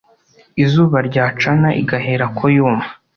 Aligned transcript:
izuba 0.63 0.97
ryacana, 1.07 1.69
igaherako 1.81 2.43
yuma 2.55 2.85